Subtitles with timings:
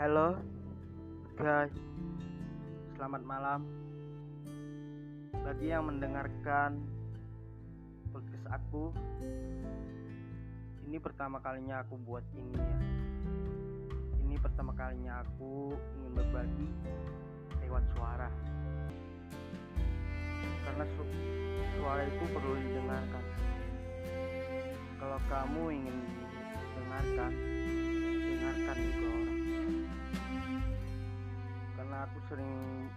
[0.00, 0.32] Halo
[1.36, 1.76] guys,
[2.96, 3.68] selamat malam.
[5.44, 6.80] Bagi yang mendengarkan
[8.08, 8.96] podcast aku,
[10.88, 12.76] ini pertama kalinya aku buat ini ya.
[14.24, 16.68] Ini pertama kalinya aku ingin berbagi
[17.60, 18.32] lewat suara.
[20.64, 21.20] Karena su-
[21.76, 23.24] suara itu perlu didengarkan.
[24.96, 25.96] Kalau kamu ingin
[26.72, 27.49] didengarkan,
[32.00, 32.88] aku sering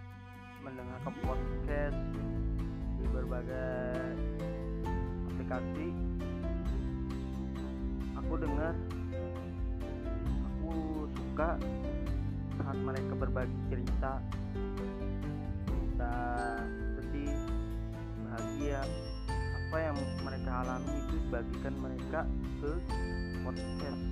[0.64, 2.00] mendengarkan podcast
[2.96, 4.16] di berbagai
[5.28, 5.88] aplikasi.
[8.16, 8.72] Aku dengar
[10.48, 10.72] aku
[11.12, 11.60] suka
[12.56, 14.24] saat mereka berbagi cerita.
[15.68, 16.14] Cerita
[16.96, 17.36] sedih
[18.24, 18.80] bahagia
[19.36, 22.20] apa yang mereka alami itu dibagikan mereka
[22.64, 22.72] ke
[23.44, 24.02] podcast.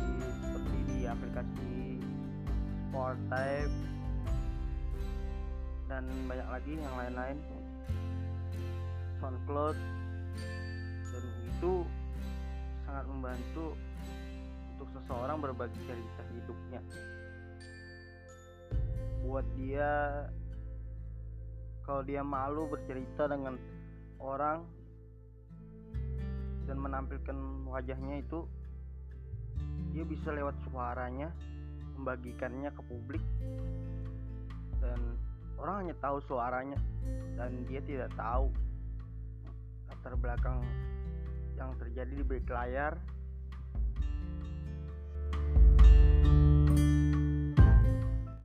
[0.00, 1.69] Di, seperti di aplikasi
[2.90, 3.70] Spotify
[5.86, 7.38] dan banyak lagi yang lain-lain.
[9.22, 9.78] SoundCloud.
[11.14, 11.86] Dan itu
[12.82, 13.78] sangat membantu
[14.74, 16.82] untuk seseorang berbagi cerita hidupnya.
[19.22, 19.90] Buat dia
[21.86, 23.54] kalau dia malu bercerita dengan
[24.18, 24.66] orang
[26.66, 27.38] dan menampilkan
[27.70, 28.50] wajahnya itu
[29.94, 31.30] dia bisa lewat suaranya
[32.00, 33.24] membagikannya ke publik.
[34.80, 35.20] Dan
[35.60, 36.80] orang hanya tahu suaranya
[37.36, 38.48] dan dia tidak tahu
[39.92, 40.64] latar belakang
[41.60, 42.96] yang terjadi di balik layar